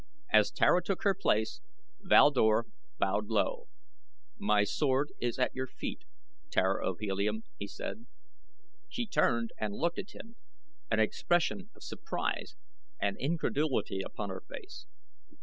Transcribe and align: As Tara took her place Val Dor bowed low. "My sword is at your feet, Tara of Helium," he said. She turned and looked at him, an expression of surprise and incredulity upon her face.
As 0.33 0.49
Tara 0.49 0.81
took 0.81 1.03
her 1.03 1.13
place 1.13 1.61
Val 1.99 2.31
Dor 2.31 2.65
bowed 2.97 3.27
low. 3.27 3.67
"My 4.35 4.63
sword 4.63 5.13
is 5.19 5.37
at 5.37 5.53
your 5.53 5.67
feet, 5.67 6.05
Tara 6.49 6.83
of 6.89 6.97
Helium," 6.97 7.43
he 7.59 7.67
said. 7.67 8.07
She 8.89 9.05
turned 9.05 9.51
and 9.59 9.75
looked 9.75 9.99
at 9.99 10.15
him, 10.15 10.37
an 10.89 10.99
expression 10.99 11.69
of 11.75 11.83
surprise 11.83 12.55
and 12.99 13.15
incredulity 13.19 14.01
upon 14.03 14.29
her 14.31 14.41
face. 14.41 14.87